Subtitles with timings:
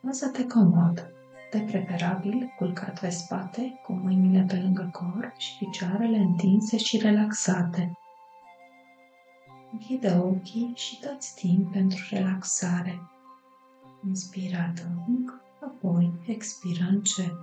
[0.00, 1.12] Lasă-te comod,
[1.50, 7.98] de preferabil culcat pe spate, cu mâinile pe lângă corp și picioarele întinse și relaxate.
[9.72, 13.00] Închide ochii și dați timp pentru relaxare.
[14.06, 17.34] Inspira adânc, apoi expiră încet.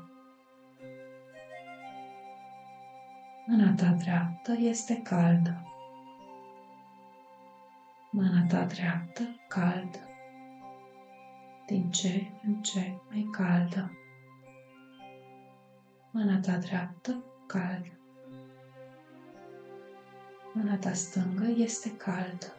[3.46, 5.64] Mâna ta dreaptă este caldă.
[8.12, 10.13] Mâna ta dreaptă caldă.
[11.74, 13.92] Din ce în ce mai caldă.
[16.12, 18.00] Mâna ta dreaptă caldă.
[20.54, 22.56] Mâna ta stângă este caldă.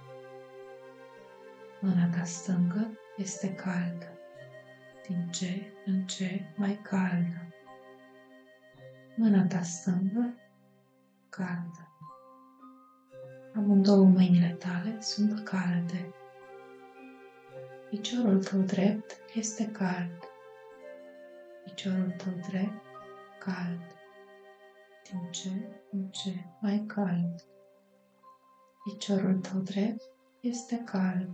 [1.80, 4.06] Mâna ta stângă este caldă.
[5.08, 7.54] Din ce în ce mai caldă.
[9.16, 10.34] Mâna ta stângă
[11.28, 11.88] caldă.
[13.54, 16.14] Amândouă mâinile tale sunt calde.
[17.94, 20.30] Piciorul tău drept este cald.
[21.64, 22.82] Piciorul tău drept
[23.38, 23.80] cald.
[25.10, 25.48] Din ce
[25.90, 27.44] în ce mai cald.
[28.84, 30.02] Piciorul tău drept
[30.40, 31.30] este cald.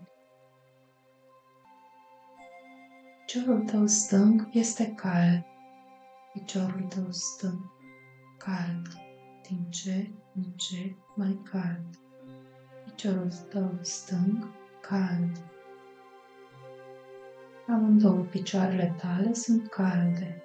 [3.26, 5.44] Piciorul tău stâng este cald.
[6.32, 7.72] Piciorul tău stâng
[8.38, 8.86] cald.
[9.48, 11.98] Din ce în ce mai cald.
[12.84, 14.48] Piciorul tău stâng
[14.80, 15.59] cald.
[17.72, 20.42] Amândouă picioarele tale sunt calde.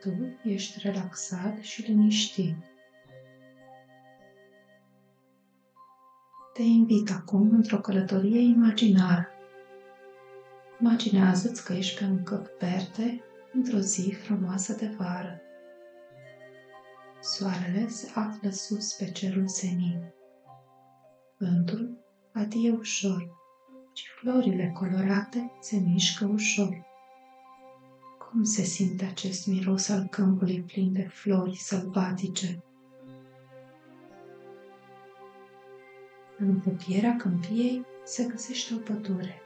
[0.00, 2.56] Tu ești relaxat și liniștit.
[6.52, 9.28] Te invit acum într-o călătorie imaginară.
[10.80, 15.40] Imaginează-ți că ești pe un câmp verde într-o zi frumoasă de vară.
[17.20, 20.12] Soarele se află sus pe cerul senin.
[21.38, 21.98] Vântul
[22.32, 23.44] adie ușor
[23.96, 26.84] și florile colorate se mișcă ușor.
[28.18, 32.62] Cum se simte acest miros al câmpului plin de flori sălbatice?
[36.38, 39.40] În apropierea câmpiei se găsește o pădure.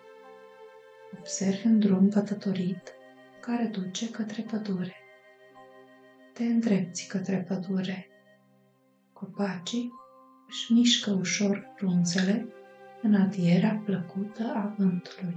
[1.19, 2.93] Observi un drum pătătorit
[3.41, 4.97] care duce către pădure.
[6.33, 8.09] Te îndrepți către pădure.
[9.12, 9.93] Copacii
[10.49, 12.55] își mișcă ușor frunzele
[13.03, 15.37] în adierea plăcută a vântului.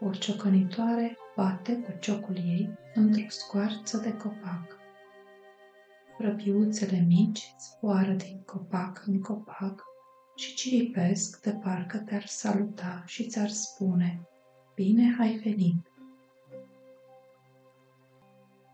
[0.00, 4.78] O ciocănitoare bate cu ciocul ei într-o scoarță de copac.
[6.18, 9.84] Răbiuțele mici zboară din copac în copac
[10.36, 14.20] și ciripesc de parcă te-ar saluta și ți-ar spune,
[14.74, 15.90] Bine ai venit!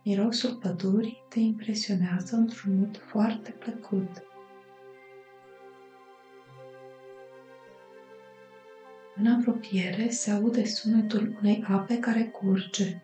[0.04, 4.22] Mirosul pădurii te impresionează într-un mod foarte plăcut.
[9.18, 13.02] În apropiere se aude sunetul unei ape care curge.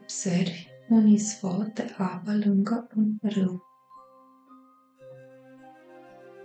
[0.00, 3.62] Observi un izvor de apă lângă un râu.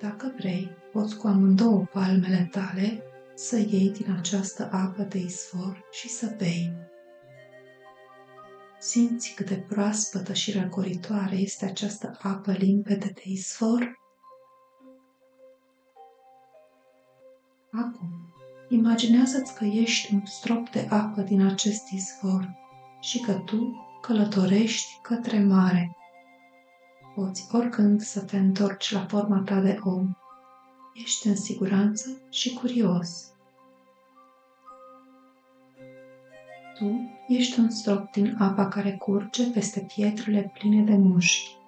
[0.01, 3.03] Dacă vrei, poți cu amândouă palmele tale
[3.35, 6.73] să iei din această apă de izvor și să bei.
[8.79, 13.97] Simți cât de proaspătă și răcoritoare este această apă limpede de izvor?
[17.71, 18.09] Acum,
[18.69, 22.49] imaginează-ți că ești un strop de apă din acest izvor
[22.99, 25.97] și că tu călătorești către mare
[27.15, 30.17] poți oricând să te întorci la forma ta de om.
[30.93, 33.33] Ești în siguranță și curios.
[36.77, 41.58] Tu ești un strop din apa care curge peste pietrele pline de mușchi.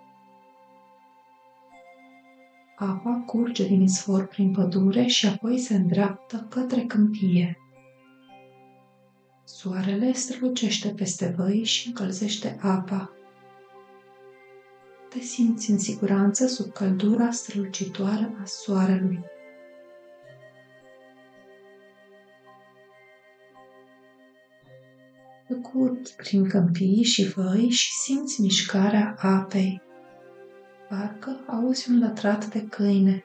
[2.83, 7.57] Apa curge din izvor prin pădure și apoi se îndreaptă către câmpie.
[9.43, 13.15] Soarele strălucește peste văi și încălzește apa
[15.13, 19.19] te simți în siguranță sub căldura strălucitoare a soarelui.
[25.47, 29.81] Tăcut prin câmpii și văi și simți mișcarea apei.
[30.91, 33.23] Parcă auzi un lătrat de câine.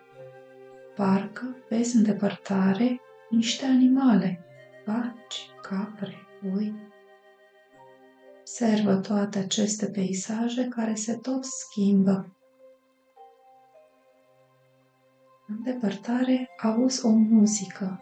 [0.94, 4.44] Parcă vezi în depărtare niște animale,
[4.84, 6.14] vaci, capre,
[6.54, 6.74] oi.
[8.38, 12.36] Observă toate aceste peisaje care se tot schimbă.
[15.46, 18.00] În depărtare auzi o muzică,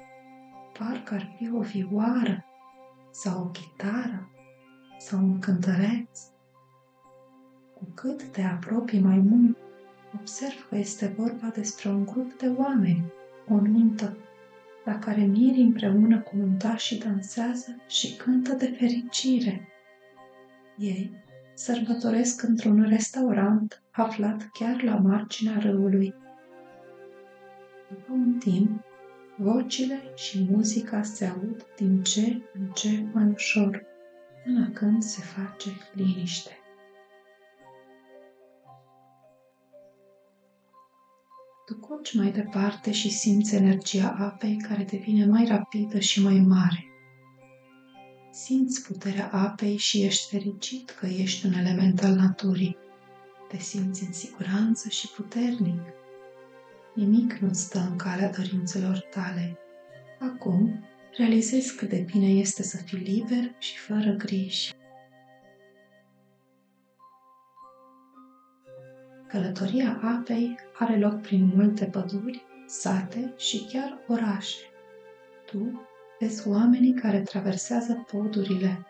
[0.79, 2.45] parcă ar fi o vioară
[3.11, 4.31] sau o chitară
[4.99, 6.34] sau un cântăreț.
[7.85, 9.57] Cu cât te apropii mai mult,
[10.15, 13.13] observ că este vorba despre un grup de oameni,
[13.49, 14.17] o nuntă.
[14.85, 19.69] la care mirii împreună cu muntașii dansează și cântă de fericire.
[20.79, 21.11] Ei
[21.55, 26.15] sărbătoresc într-un restaurant aflat chiar la marginea râului.
[27.89, 28.85] După un timp,
[29.37, 33.85] vocile și muzica se aud din ce în ce mai ușor,
[34.45, 36.59] până când se face liniște.
[41.67, 46.85] Tu curgi mai departe și simți energia apei care devine mai rapidă și mai mare.
[48.33, 52.77] Simți puterea apei și ești fericit că ești un element al naturii.
[53.49, 55.81] Te simți în siguranță și puternic.
[56.95, 59.59] Nimic nu stă în calea dorințelor tale.
[60.21, 60.85] Acum,
[61.17, 64.73] realizezi cât de bine este să fii liber și fără griji.
[69.35, 74.57] Călătoria apei are loc prin multe păduri, sate și chiar orașe.
[75.47, 75.87] Tu
[76.19, 78.87] vezi oamenii care traversează podurile,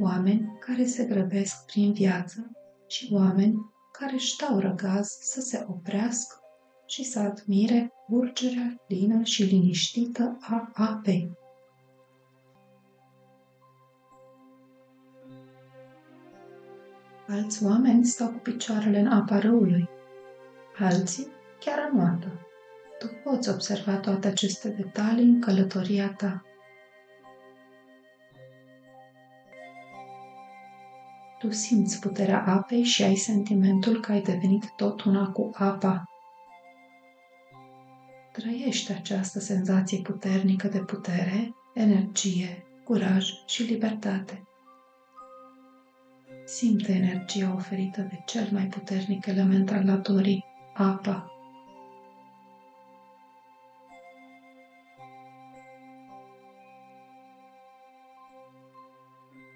[0.00, 2.50] oameni care se grăbesc prin viață
[2.86, 3.54] și oameni
[3.92, 6.36] care își dau răgaz să se oprească
[6.86, 11.30] și să admire urgerea lină și liniștită a apei.
[17.32, 19.88] Alți oameni stau cu picioarele în apa râului,
[20.78, 21.26] alții
[21.58, 22.46] chiar anoată.
[22.98, 26.42] Tu poți observa toate aceste detalii în călătoria ta.
[31.38, 36.04] Tu simți puterea apei și ai sentimentul că ai devenit tot una cu apa.
[38.32, 44.42] Trăiești această senzație puternică de putere, energie, curaj și libertate.
[46.52, 50.44] Simte energia oferită de cel mai puternic element al naturii,
[50.74, 51.30] apa.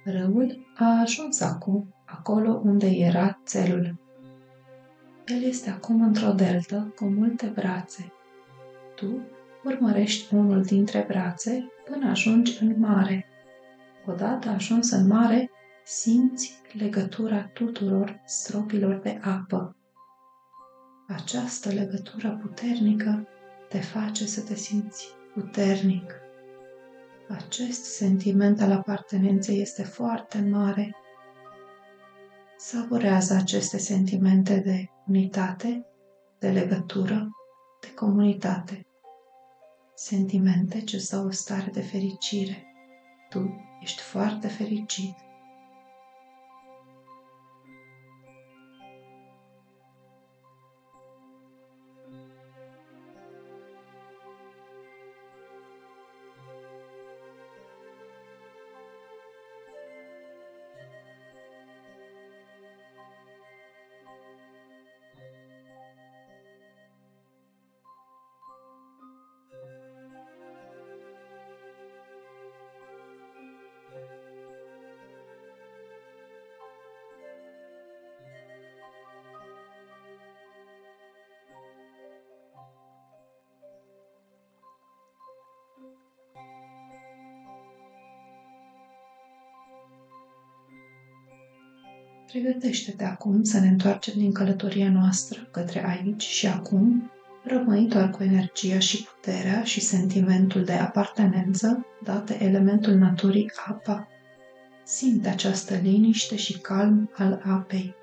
[0.04, 4.00] Râul a ajuns acum acolo unde era țelul.
[5.26, 8.12] El este acum într-o deltă cu multe brațe.
[8.94, 9.20] Tu
[9.64, 13.26] urmărești unul dintre brațe până ajungi în mare.
[14.06, 15.45] Odată ajuns în mare,
[15.88, 19.76] simți legătura tuturor stropilor de apă.
[21.08, 23.28] Această legătură puternică
[23.68, 26.14] te face să te simți puternic.
[27.28, 30.96] Acest sentiment al apartenenței este foarte mare.
[32.58, 35.86] Saborează aceste sentimente de unitate,
[36.38, 37.28] de legătură,
[37.80, 38.86] de comunitate.
[39.94, 42.66] Sentimente ce sau o stare de fericire.
[43.28, 45.24] Tu ești foarte fericit.
[92.26, 97.10] Pregătește-te acum să ne întoarcem din călătoria noastră către aici și acum,
[97.44, 104.08] rămâi doar cu energia și puterea și sentimentul de apartenență date elementul naturii apa.
[104.84, 107.94] Simte această liniște și calm al apei.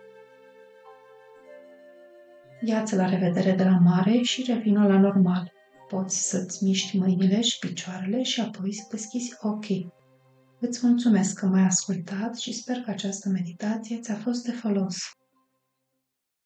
[2.62, 5.52] Ia-ți la revedere de la mare și revină la normal.
[5.90, 9.94] Poți să-ți miști mâinile și picioarele și apoi să deschizi ochii.
[10.68, 14.96] Îți mulțumesc că m-ai ascultat și sper că această meditație ți-a fost de folos.